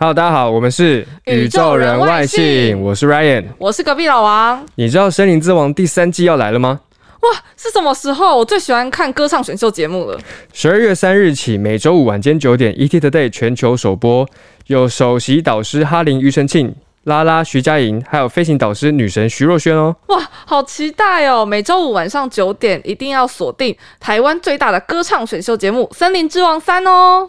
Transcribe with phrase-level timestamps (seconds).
[0.00, 3.44] Hello，大家好，我们是宇宙人外星我是 Ryan。
[3.58, 4.64] 我是隔壁老王。
[4.76, 6.80] 你知道《森林之王》第三季要来了吗？
[7.20, 8.38] 哇，是什么时候？
[8.38, 10.18] 我最喜欢看歌唱选秀节目了。
[10.54, 14.26] 十二月三日起，每周五晚间九点，ET Today 全球首播，
[14.68, 16.74] 有首席导师哈林、庾澄庆、
[17.04, 19.94] 拉拉、徐佳莹，还有飞行导师女神徐若瑄哦。
[20.06, 21.44] 哇，好期待哦！
[21.44, 27.28] 每周五晚上九点，一定要锁定台湾最大的歌唱选秀节目《森林之王三》哦。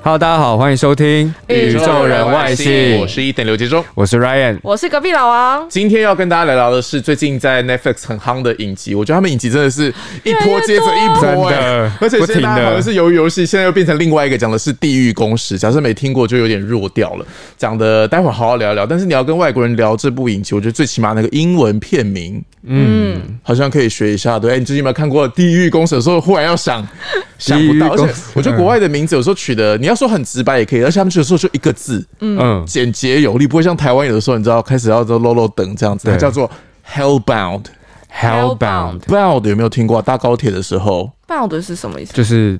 [0.00, 3.84] Hello，大家好，欢迎收听宇宙人外星我是一等刘杰忠。
[3.94, 4.58] 我是 Ryan。
[4.62, 5.66] 我是隔壁老王。
[5.68, 15.58] 今天要跟大家聊聊的是最近在 Netflix 很夯的影集，我觉得他们影集真的是一波接着一波、真哎的而且不停的现在好像是鱿鱼游戏，现在又变成另外一个讲的是地狱公使。
[15.58, 17.26] 假设没听过就有点弱掉了，
[17.56, 18.86] 讲的待会儿好好聊一聊。
[18.86, 24.38] 但是你要跟外国人聊这部影集，我觉得最起码那个英文片名嗯，好像可以学一下。
[24.38, 26.86] 对，哎你最近有没有看过《地狱公使》的时候，忽然要想
[27.38, 36.12] 想不到，而且 我觉得国外的名字有时候取的，你要说很直白也可以，而且他们有时候就一个字，嗯，简洁有力，不会像台湾有的时候，你知道开始要都漏漏等这样子，对。
[36.12, 36.50] 它叫做
[36.86, 37.64] Hellbound。
[38.10, 40.00] Hellbound Bound 有没有听过？
[40.00, 42.14] 搭高铁的时候，bound 是什么意思？
[42.14, 42.58] 就是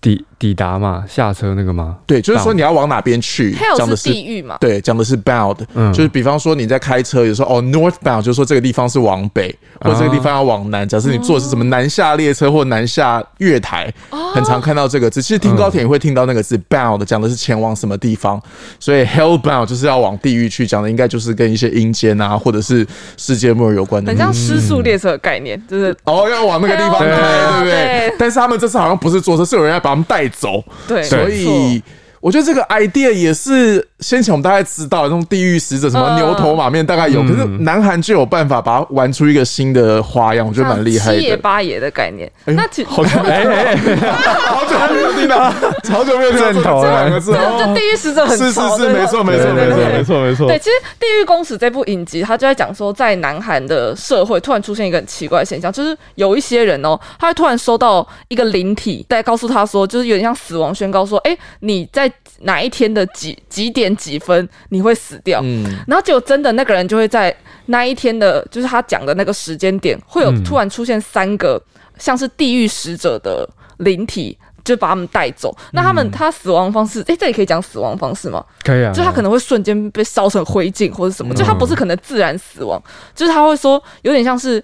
[0.00, 1.98] 抵抵达嘛，下车那个吗？
[2.06, 4.56] 对，就是说你要往哪边去，讲？hell 的是地狱嘛？
[4.58, 10.88] 对，讲的是 bound，、嗯就是比方说你在开车，有时候哦 northbound 就是说这个地方是往北，或者这个地方要往南。
[10.88, 13.92] 假设你坐的是什么南下列车或南下月台，
[14.34, 15.20] 很常看到这个字。
[15.20, 18.40] 其实听高铁也会听到那个字 bound，讲的是前往什么地方。
[18.78, 22.86] 所以 hellbound 就是要往地狱去，讲的应该就是跟一些阴间啊，或者是
[23.18, 24.16] 世界末日有关的很。
[24.16, 28.14] 像失速列车的概念，就是哦，要往那个地方开，对对不对对？
[28.18, 30.64] 但是他们这次好像不是坐车，是有人要把他们带走。
[30.88, 31.82] 对，所以
[32.20, 41.36] 我觉得这个 idea 也是先前我们大概知道那种地狱使者什么嗯牛头马面大概有，可是南韩就有办法把它玩出一个新的花样，我觉得蛮厉害的七爷的。
[41.38, 42.30] 八爷的概念。
[42.44, 45.50] 哎那其好久没好久没有听到，
[45.90, 47.74] 好久没有听到这两个字这就哦。
[47.74, 50.46] 地狱使者很是是是，没错没错没错没错没错。
[50.46, 62.10] 对，其实《地狱公使》这部影集，他就在讲说，在南韩的社会突然出现一个很奇怪的现象，就是有一些人哦，他会突然收到一个灵体在告诉他说，就是有点像死亡宣告说，哎，你在
[62.40, 65.40] 哪一天的几几点几分你会死掉。
[65.42, 67.34] 嗯，然后结果真的那个人就会在
[67.66, 71.60] 那一天的，就是他讲的那个时间点，会有嗯突然出现三个
[71.98, 73.48] 像是地狱使者的
[73.78, 74.36] 灵体。
[74.64, 75.56] 就把他们带走。
[75.72, 78.44] 那他们、嗯他死亡方式，诶，这里可以讲死亡方式吗？
[78.64, 82.82] 可以啊，就他可能会瞬间被烧成灰烬或者什么，就他不是可能自然死亡，
[83.14, 84.62] 就是他会说有点像是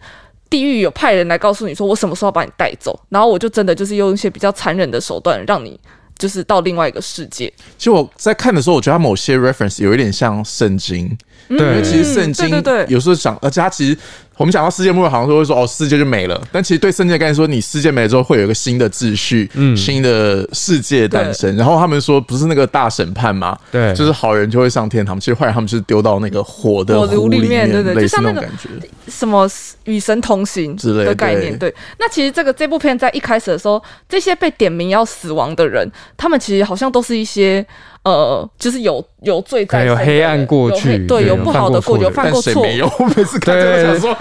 [0.51, 5.79] 地狱有派人来告诉你说我什么时候把你带走，然后我就真的就是用一些比较残忍的手段让你
[6.19, 7.53] 就是到另外一个世界。
[7.77, 11.17] 其实我在看的时候，我觉得它某些 reference 有一点像圣经，
[11.49, 12.49] 因对为其实圣经
[12.89, 13.97] 有时候想，而且它其实
[14.37, 16.41] 我们讲到世界末日，好像都会说哦，世界就没了。
[16.51, 21.57] 但其实对圣经的概念说，你世界没了之后，会有一个新的秩序，嗯新的世界诞生。
[21.57, 28.89] 然后他们说，不是那个大审判嘛，对就是好人就会上天堂，其实坏人他们就是丢到那个火的火炉湖里里面对对类似就像那个那种感觉。
[29.09, 29.49] 什么
[29.85, 31.73] 与神同行之类的概念，对。
[31.99, 37.65] 那其实这个这部片在一开始的时候，这些被点名要死亡的人，他们其实好像都是一些
[38.03, 42.53] 呃，就是有有罪在有黑暗过去对，有不好的过去，有有犯犯过错。
[42.55, 42.87] 但谁没有？
[42.99, 44.15] 我每次看这个对想说，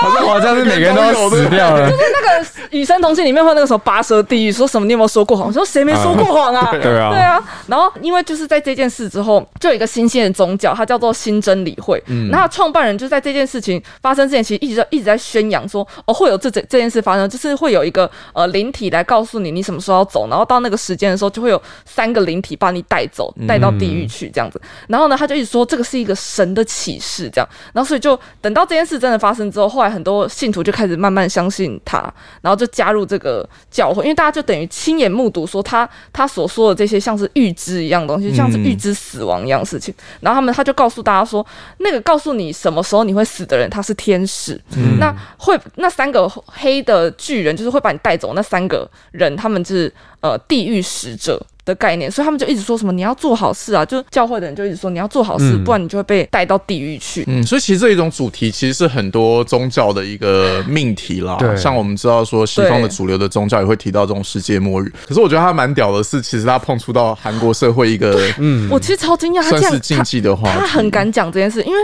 [0.00, 1.88] 好像好像是每个人都要死掉了。
[1.88, 5.48] 那个《与生同行》里面会那个什么拔舌地狱，说什么你有没有说过谎？
[5.48, 6.68] 我说谁没说过谎啊？
[6.80, 7.42] 对啊对啊。
[7.66, 12.02] 然后因为就是在这件事之后，就有一个新兴的宗教，它叫做新真理会。
[12.30, 24.60] 那它的创办人就在这件事情发生之前，其实一直在一直在宣扬说，哦，会有这这这件事发生，就是会有一个呃灵体来告诉你你什么时候要走，然后到那个时间的时候，就会有三个灵体把你带走，带到地狱去这样子。
[24.88, 27.48] 然后呢，他就一直说这个是一个神的启示，这样。
[27.72, 31.98] 然后所以就等到这件事真的发生之后，后来很多信徒就开始慢慢相信他，
[32.42, 39.94] 然后就加入这个教会，因为大家就等于亲眼目睹说他他所说的这些像是预知一样东西，像是预知死亡一样事情。
[40.20, 41.46] 然后他们他就告诉大家说，
[41.78, 44.60] 那个告诉你什么时候你会死的人，他是天使。
[44.98, 51.40] 那会那三个黑的巨人，就是会把你带走那三个人，他们就是呃地狱使者。
[51.64, 57.24] 的概念，所以他们就一直说什么你要做好事啊，就教会的人就一直说你要做好事，嗯不然你就会被带到地狱去。
[57.26, 61.36] 嗯，所以其实这一种主题其实是很多宗教的一个命题啦。
[61.38, 64.92] 对像我们知道说西方的主流的宗教也会提到这种世界末日。
[65.06, 71.80] 可是我觉得他蛮屌的是，其实他碰触到韩国社会一个嗯，我其实超惊讶，他算是禁这样他忌的话题，他很敢讲这件事，因为，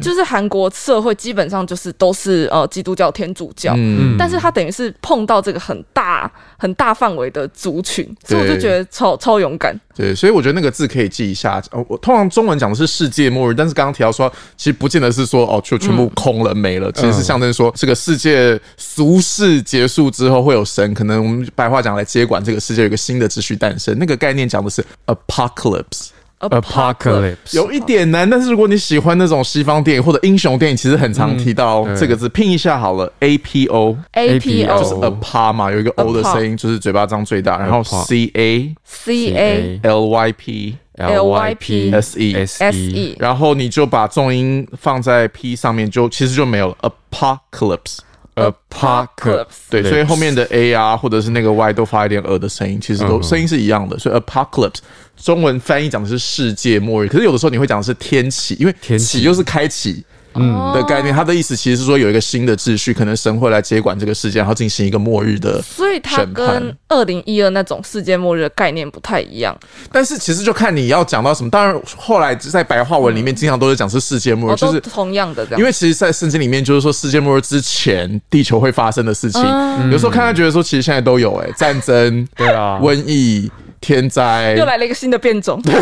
[0.00, 9.78] 就是韩国社会基本上就是都是呃基督教、天主教，嗯，但是他等于是碰到这个很大很大范围的族群，所以我就觉得超超勇敢。
[9.94, 11.62] 对，所以我觉得那个字可以记一下。
[11.72, 23.98] 呃，我通常中文讲的是世界末日，但是刚刚提到说，其实不见得是说哦，就全部空了、没了，其实是象征说这个世界俗世结束之后会有神，可能我们白话讲来接管这个世界，有一个新的秩序诞生。
[23.98, 26.10] 那个概念讲的是 apocalypse。
[26.40, 39.80] Apocalypse 有一点难，但是如果你喜欢那种西方电影或者英雄电影，其实很常提到嗯这个字，拼一下好了，A P O，A APO 就是 O A apa 嘛，有一个 O 的声音，就是嘴巴张最大，然后 C A C A
[39.82, 47.98] L Y P LYP S E，S S E E 然后你就把重音放在 P 上面，就其实就没有了，apocalypse。
[48.38, 53.98] Apocalypse 对，所以后面的 A 啊，或者是那个 Y 都发一点呃的声音，其实都嗯声音是一样的。
[53.98, 54.78] 所以 apocalypse
[55.16, 60.04] 中文翻译讲的是世界末日，可是有的时候你会讲的是天启，因为天启启就是开启。
[60.38, 65.60] 嗯的概念，它的意思其实是说有一个新的秩序，可能神会来接管这个世界，然后进行一个末日的。
[65.62, 69.56] 所以它跟二零一二那种世界末日的概念不太一样，
[69.92, 71.50] 但是其实就看你要讲到什么。
[71.50, 75.60] 当然，后来在白话文里面经常都是讲是世界末日，哦，就是都同样的这样。
[75.60, 79.42] 因为其实，在圣经里面就是说世界末日之前，地球会发生的事情。
[79.42, 83.50] 嗯有时候看他觉得说，其实现在都有哎、战争、对啊瘟疫、
[83.80, 85.72] 天灾，又来了一个新的变种，怎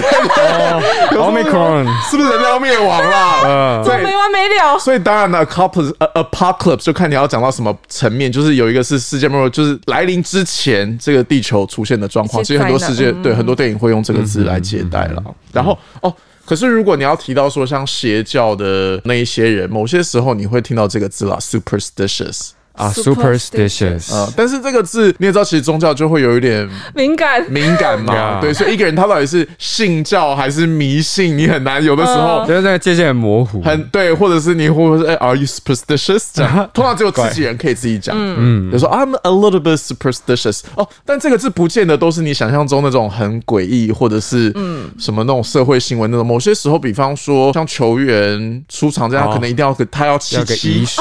[1.12, 3.40] ，Omicron，是不是人类要灭亡啦？
[3.42, 4.78] 呃，么没完没了？
[4.78, 12.42] 所以当然呢，apocalypse 呃 apocalypse 就看你要讲到什么层面，就是有一个是世界末日，就是来临之前这个地球出现的状况。
[12.44, 15.22] 其实很多世界对很多电影会用这个字来接待了。
[15.52, 16.14] 然后哦。
[16.48, 22.50] 可是，如果你要提到说像邪教的那一些人，某些时候你会听到这个字啦，superstitious。
[22.76, 36.28] 啊 Superstitious，superstitious，呃，但是这个字你也知道，其实宗教就会有一点敏感，敏感嘛，Yeah 对，所以一个人他到底是信教还是迷信，你很难，有的时候嗯 就是那个界限很模糊，很对，或者是你会不会说，哎，Are you superstitious？
[36.34, 40.60] 这样， 通常只有自己人可以自己讲，嗯，就说 I'm a little bit superstitious。
[40.74, 44.90] 哦，但这个字不见得都是你想象中那种很诡异，或者是嗯。
[44.98, 46.26] 什么那种社会新闻那种。
[46.26, 49.32] 某些时候，比方说像球员出场这样，哦。
[49.34, 51.00] 可能一定要个他要七要个仪七，式，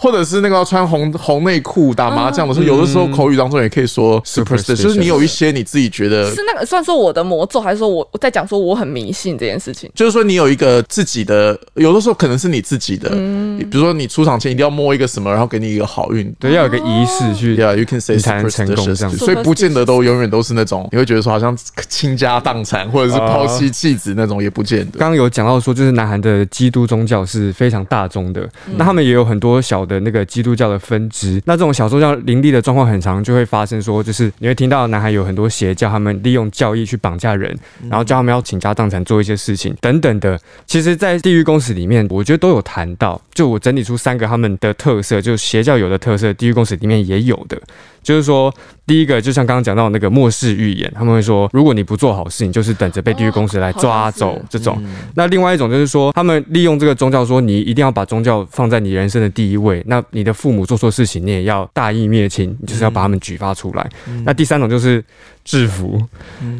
[0.00, 9.90] 或者是那个要穿红红内裤打麻将的时候，有的时候口语当中也可以说 superstitious，Superstitious 就是你有一些你自己觉得是那个算说我的魔咒，还是说我我在讲说我很迷信这件事情？
[9.94, 16.34] 就是说，你有一个自己的，有的时候可能是你自己的，比如说你出场前一定要摸一个什么，然后给你一个好运。
[16.38, 19.10] 对，要有个仪式去 Yeah, you can say 你才能成功这 superstitious，样。
[19.10, 21.54] 子所以不见得都永远都是那种你会觉得说好像
[21.88, 24.98] 倾家荡产或者是抛妻弃子那种，也不见得。
[24.98, 31.42] 刚刚有讲到说，就是南韩的基督宗教是非常大宗的，那他们也有很多小的那个基督教的分支。
[31.44, 37.54] 那这种小宗教林立的状况很常就会发生，说就是你会听到南海有很多邪教，他们利用教义去绑架人，
[37.88, 40.38] 然后叫他们要倾家荡产做一些事情等等的。
[40.64, 43.20] 其实，在地狱公使里面，我觉得都有谈到。
[43.34, 47.60] 就我整理出三个他们的特色，就是邪教有的特色，地狱公使里面也有的。
[48.02, 48.52] 就是说，
[48.86, 54.82] 第一个就像刚刚讲到的那个末世预言，他们会说，如果你不做好事，你就是等着被地狱公使来抓哦走这种。
[55.14, 59.79] 那另外一种就是说，他们利用这个宗教说，你一定要把宗教放在你人生的第一位。
[59.86, 63.88] 那你的父母做错事情，你也要大义灭亲，你就是要把他们举发出来。
[64.24, 65.04] 那第三种就是
[65.50, 66.02] 制服，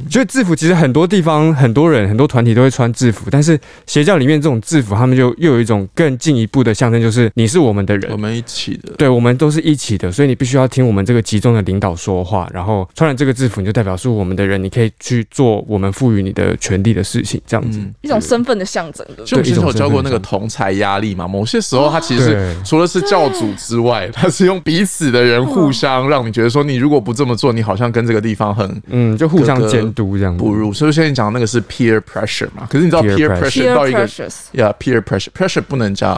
[0.09, 8.11] 觉得制服其实很多地方、很多人、很多团体都会穿制服，但是邪教里面这种制服，他们就又有一种更进一步的象征，就是你是我们的人。
[8.13, 8.17] 我。
[8.21, 17.79] 们一起的，对，我们都是一起的，所以你必须要听我们这个集中的领导说话，然后穿了这个制服，你就代表是我们的人，你可以去做我们赋予你的权利的事情，这样子。
[17.79, 17.95] 嗯。
[18.03, 19.07] 一种身份的象征？
[19.25, 30.43] 就我之前有教过那个同才压力嘛，某些时候他其实是除了是教主之外，他是用彼此的人互相让你觉得说，你如果不这么做，你好像跟这个地方很嗯，就互相监督这样子。
[30.43, 30.73] 不入。
[30.73, 36.13] 所以现在讲的那个是 peer pressure 嘛，可是你知道 Peer pressure 到一个 pressures，yeah peer pressure pressure 不能加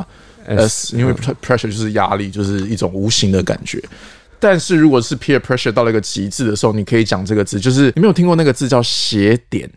[0.47, 3.83] S，s，因为 pressure 就是压力，就是一种无形的感觉。
[4.39, 9.71] 但是如果是 peer pressure 到了一个极致的时候，你可以讲这个字，就是你没有听过那个字叫邪点。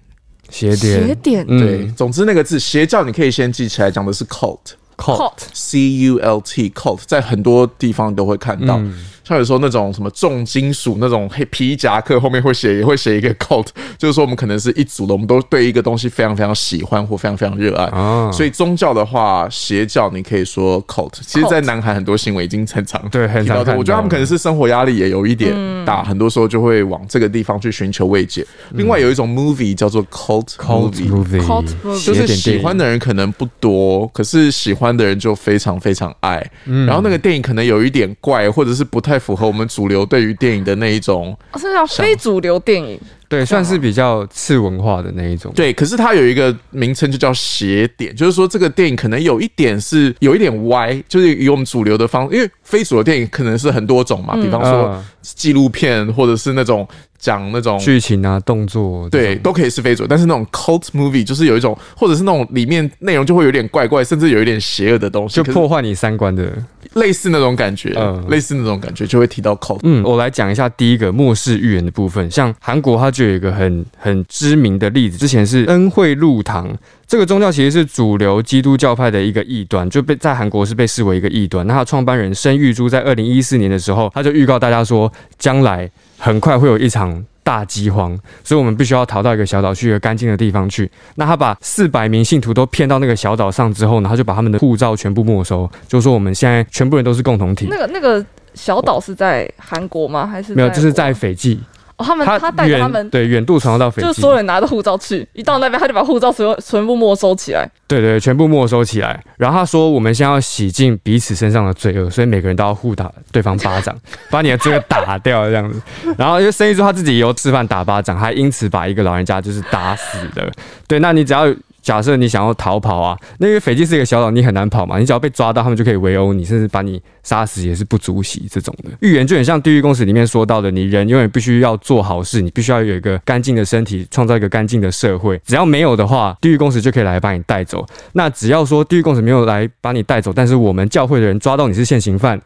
[0.50, 4.60] 邪点，邪点嗯对，总之那个字邪教你可以先记起来，讲的是 cult。
[4.96, 8.80] ，cult，C U L T cult 在很多地方你都会看到，
[9.28, 13.68] 像有时候那种什么重金属那种黑皮夹克后面会写也会写一个 cult，
[13.98, 17.86] 就是说我们可能是一组的，我们都对一个东西非常非常喜欢或非常非常热爱。
[17.86, 21.12] 啊所以宗教的话，邪教你可以说 cult。
[21.26, 25.54] 其实，在南韩很多行为已经很常对很提到这个常我觉得他们可能是生活压力也有一点
[25.86, 28.46] 大，很多时候就会往这个地方去寻求慰藉。
[28.72, 31.10] 另外有一种 movie 叫做 cult movie。
[31.10, 36.46] movie，Cult movie 就是喜欢的人可能不多，可是喜欢的人就非常非常爱。
[36.66, 41.38] 嗯然后那个电影可能有一点怪，或者是不太符合我们主流对于电影的那一种。
[41.52, 43.00] 哦是叫非主流电影，
[43.36, 45.52] 对对，算是比较次文化的那一种。
[45.56, 56.88] 对，可是它有一个名称就叫邪点，就是说这个电影可能有一点是有一点歪，就是以我们主流的方，因为非主流电影可能是很多种嘛，比方说嗯纪录片或者是那种
[57.18, 66.52] 讲那种剧情啊、动作，对，都可以是非主流，但是那种 cult movie 就是有一种，或者是那种里面内容就会有点怪怪，甚至有一点邪恶的东西，就破坏你三观的。
[66.94, 69.80] 类似那种感觉，嗯类似那种感觉就会提到 cult。
[69.84, 72.30] 嗯，我来讲一下第一个末世预言的部分。
[72.30, 76.70] 像韩国，它就有一个很很知名的例子，之前是恩惠路堂
[77.08, 81.66] 这个宗教，其实是主流基督教派的一个异端，就被在韩国是被视为一个异端。
[81.68, 87.26] 那他创办人申玉珠在二零一四年的时候，他就预告大家说，将来很快会有一场。
[87.46, 90.90] 大饥荒，所以我们必须要逃到一个小岛，去一个干净的地方去。
[91.14, 97.68] 那他把四百名信徒都骗到那个小岛上之后呢，他就把他们的护照全部没收，就说我们现在全部人都是共同体。
[97.70, 100.26] 那个那个小岛是在韩国吗？
[100.26, 101.60] 还是没有，就是在斐济。
[101.98, 107.70] 哦，他们他带着他们，对远渡传到斐济，就是所有人拿着护照去，一到那边他就把护照所有全部没收起来。
[107.88, 109.24] 对对，全部没收起来。
[109.38, 113.96] 然后他说，我们先要洗净彼此身上的罪恶，所以每个人都要互打对方巴掌，
[114.30, 115.82] 把你的罪恶打掉这样子。
[116.18, 120.52] 然后因为生意说他自己也有吃饭打巴掌，还因此把一个老人家就是打死的。
[120.88, 121.48] 对，那你只要。
[121.86, 124.98] 假设你想要逃跑啊，那个斐济是一个小岛，你很难跑嘛。
[124.98, 128.90] 你只要被抓到，他们就可以围殴你，甚至把你杀死也是不足惜这种的。
[129.02, 135.40] 预言就很像《地狱公使》里面说到的，你人永远必须要做好事，你必须要有一个干净的身体，创造一个干净的社会。
[135.46, 137.86] 只要没有的话，地狱公使就可以来把你带走。
[138.14, 142.42] 那只要说地狱公使没有来把你带走，但是我们教会的人抓到你是现行犯，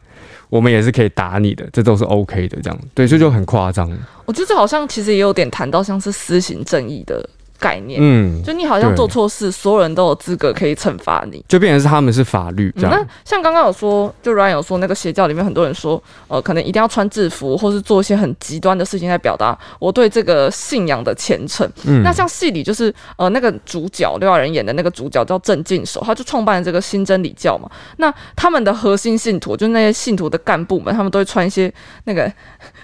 [0.50, 2.62] 我们也是可以打你的，这都是 OK 的。
[2.62, 3.90] 这样对，所以就很夸张。
[4.26, 7.28] 我觉得这好像其实也有点谈到像是私刑正义的
[7.60, 11.44] 概念，嗯，就你好像做错事，所有人都有资格可以惩罚你。
[11.48, 13.06] 就变成是他们是法律这嗯那。
[13.26, 21.70] 像刚刚有说，就 Ryan 有说，那个邪教里面很多人说，呃，可能一定要穿制服，或是做一些很极端的事情来表达我对这个信仰的虔诚。
[21.86, 27.70] 嗯那像戏里就是呃那个主角刘亚仁演的那个主角叫郑敬守，他就创办了这个新真理教嘛。
[27.98, 31.72] 那他们的核心信徒，就是那些信徒的干部们，他们都会穿一些
[32.06, 32.32] 那个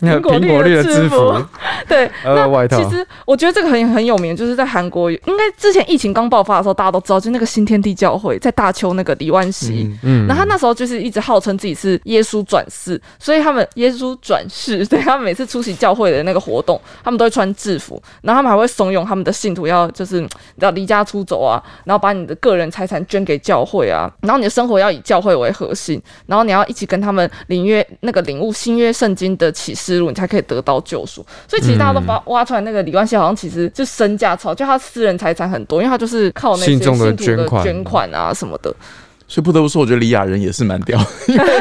[0.02, 1.34] 那个苹果绿的制服，
[1.88, 2.90] 对，呃，外套其。
[2.90, 9.84] 实我觉得这个很很有名，就是在韩国，应该之前疫情刚爆发的时候，大家都知道，就那个新天地教会在大邱那个李万熙。
[9.86, 31.26] 嗯嗯然后他那时候就是一直号称自己是耶稣转世，所以他们耶稣转世，对他们每次出席教会的那个活动，他们都会穿制服，然后他们还会怂恿他们的信徒要就是要离家出走啊，然后把你的个人财产捐给教会啊，然后你的生活要以教会为核心，然后你要一起跟他们领约那个领悟新约圣经的启示录，你才可以得到救赎。
[31.48, 38.74] 所以其实大家都嗯把挖出来那个李万熙好像其实就身价超，就他私人财产很多，因为他就是靠那些信众的捐款捐款啊什么的。
[39.28, 41.04] 所以不得不说，我觉得李雅人也是蛮屌。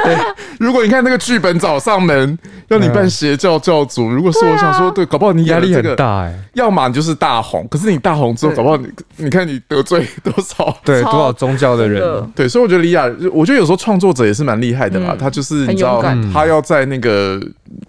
[0.60, 8.86] 如果你看那个剧本找上门，要你扮邪教教主，如果是我想说，对，搞不好你压力很大哎、要么你就是大红，可是你大红之后，搞不好你
[9.16, 10.76] 你看你得罪多少。
[10.84, 15.12] 对，多少宗教的人，对，所以我觉得李雅，我觉得有时候创作者也是蛮厉害的啦。
[15.12, 16.02] 嗯他就是你知道，
[16.34, 17.40] 他要在那个，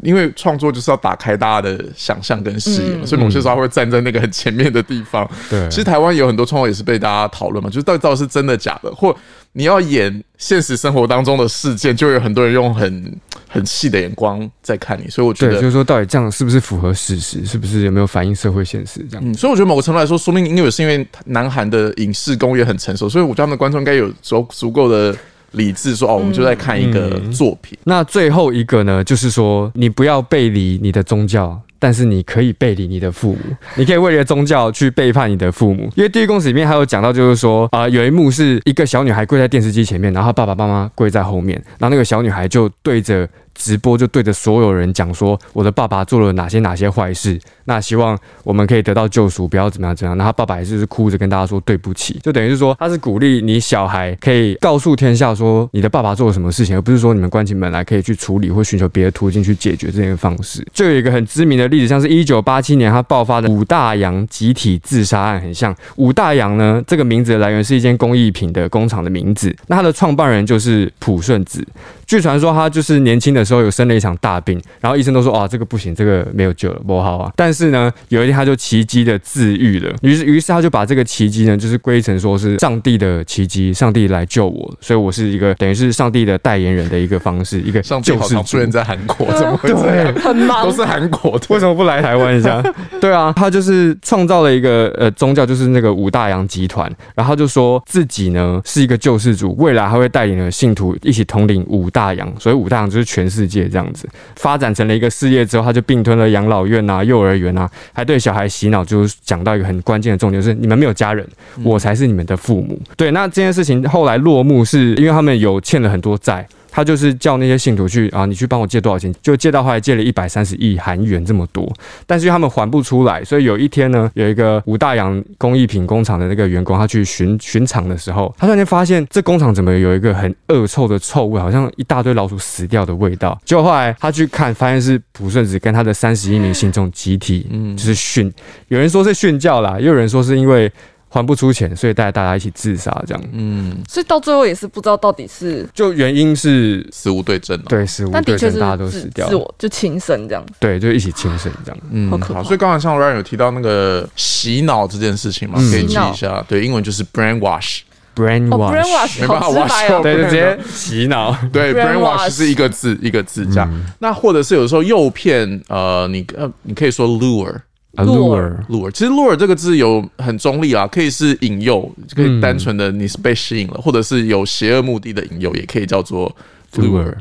[0.05, 5.29] 因为创作就是要打开大家的想象跟视野嘛，嗯所以某些时候会站在那个很前面的地方。
[5.49, 9.15] 对，其实台湾也有很多创作也是被大家讨论嘛，就是到底到底是真的假的，或
[9.53, 15.61] 你要演现实生活当中的事件，就有很多人用很很细的眼光在看你，所以我觉得，就。
[15.61, 19.23] 是说到底这样是不是符合事实，是不是有没有反映社会现实这样？
[19.25, 25.15] 嗯，所以我觉得某个程度来说，说明因为是因为南韩的影视工业很成熟，所以我觉得他们的观众应该有足足够的
[25.55, 27.77] 理智说，哦，我们就在看一个嗯作品。
[27.83, 31.59] 那最后一个呢，就是说你不要背离你的宗教。
[31.77, 33.39] 但是你可以背离你的父母，
[33.75, 35.83] 你可以为了宗教去背叛你的父母。
[35.95, 50.17] 因为《地狱公使》里面还有讲到，就是说啊、有一幕是一个小女孩跪在电视机前面，然后爸爸妈妈跪在后面，然后那个小女孩就对着直播，就对着所有人讲说，我的爸爸做了哪些哪些坏事，那希望我们可以得到救赎，不要怎么样怎样。
[50.17, 60.65] 那他爸爸也是哭着跟大家说对不起，就等于是说他是鼓励你小孩可以告诉天下说你的爸爸做了什么事情，而不是说你们关起门来可以去处理或寻求别的途径去解决这件方式。
[60.73, 71.65] 就有一个很知名的例子，像是一九八七年他爆发的五大洋集体自杀案，很像五大洋呢这个名字的来源是一间工艺品的工厂的名字，那它的创办人就是朴顺子。
[72.05, 77.31] 据传说他就是年轻的时候有生了一场大病，然后医生都说啊这个不行，这个没有救了，不好啊。
[77.35, 88.57] 但是呢，有一天他就奇迹的自愈了，于是于是他就把这个奇迹呢，就是归成说是上帝的奇迹，上帝来救我，所以我是一个等于是上帝的代言人的一个方式，一个救世主好常出。
[88.57, 90.13] 现在韩国，怎么会这样？
[90.15, 91.45] 很忙都，是韩国的。
[91.49, 92.63] 为什么不来台湾一下？
[93.01, 111.27] 对啊，他就是创造了一个呃宗教，就是那个五大洋集团，然后他就说自己呢是一个救世主，未来还会带领了信徒一起统领五大洋，所以五大洋就是全世世界这样子，发展成了一个事业之后，他就并吞了养老院啊、幼儿园啊，还对小孩洗脑，就是讲到一个很关键的重点，就是你们没有家人，
[111.63, 112.79] 我才是你们的父母。
[112.95, 116.47] 对，那这件事情后来落幕，是因为他们有欠了很多债。
[116.75, 119.13] 他就是叫那些信徒去啊，你去帮我借多少钱？
[119.21, 121.65] 就借到后来借了一百三十亿韩元这么多，
[122.05, 133.39] 但是他们还不出来，所以有一天呢，有一个吴大洋工艺品工厂的那个员工，他去巡巡厂的时候，他突然间发现这工厂怎么有一个很恶臭的臭味，好像一大堆老鼠死掉的味道。
[133.45, 138.29] 结果后来他去看，发现是朴顺子跟他的三十一名信众集体，嗯，就是训，
[138.67, 140.69] 有人说是训教啦，也有人说是因为。
[141.15, 143.23] 还不出钱，所以带大家一起自杀，这样。
[143.31, 150.45] 嗯，所以到最后也是不知道到底是就原因是死无对证，对，死无对证，大家都死掉，自我就轻生这样。
[150.59, 151.81] 对，就一起轻生这样。
[151.89, 152.43] 嗯，好可怕。
[152.43, 156.43] 所以刚才像 Ryan 有提到那个洗脑这件事情嘛，可以记一下。
[156.49, 161.33] 对，英文就是 brainwash，brainwash，没办法 wash，对，直接洗脑。
[161.53, 163.85] 对，brainwash 是一个字一个字这样。
[163.99, 167.55] 那或者是有时候诱骗，呃，你呃，你可以说 lure。
[167.95, 176.35] lure，lure，其实 lure 这个字有很中立啊，可以是引诱，可以单纯的你是被吸引了，或者是有邪恶目的的引诱，也可以叫做
[176.73, 177.13] lure。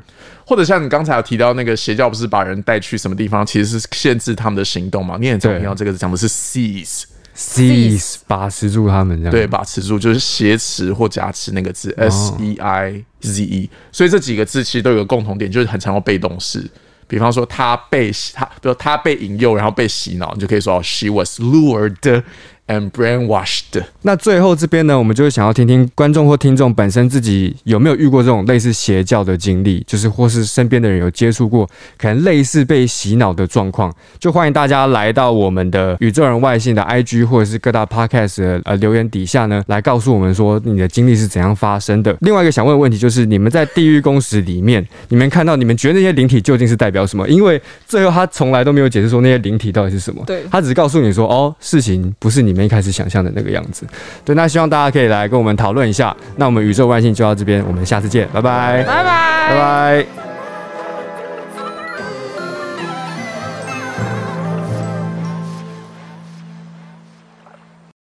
[0.47, 5.17] 或者像你刚才有提到那个邪教，不是把人带去什么地方，其实是限制他们的行动嘛？
[5.19, 16.63] 你也常听到这个讲的是 seize，seize 把持住他们，这样对，把持住就是挟持或夹持那个字 s e i z e，所以这几个字其实都有个共同点，就是很常用被动式。
[17.07, 22.23] 比方说，他被他，比如他被引诱，然后被洗脑，你就可以说，She was lured。
[22.67, 23.83] And brainwashed。
[24.03, 31.69] 那最后这边呢，我们就是想要听听观众或听众本身自己有没有遇过这种类似邪教的经历，就是或是身边的人有接触过
[31.99, 42.17] 可能类似被洗脑的状况，就欢迎大家来到我们的宇宙人外星的 IG 或者是各大 Podcast 的呃留言底下呢，来告诉我们说你的经历是怎样发生的。
[42.21, 47.29] 另外一个想问的问题就是，你们在地狱公使里面，你们看到你们觉得那些灵体究竟是代表什么？
[47.29, 52.54] 因为最后他从来都没有解释说那些灵体到底是什么，对他只是告诉你说哦，事情不是你。
[52.55, 53.87] 们一开始想象的那个样子，
[54.25, 56.17] 对，那希望大家可以来跟我们讨论一下。
[56.37, 60.24] 那我们宇宙万幸就到这边，我们下次见，拜拜，拜拜，拜拜。